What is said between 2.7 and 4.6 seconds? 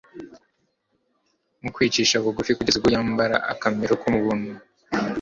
ubwo yambara akamero k'umuntu;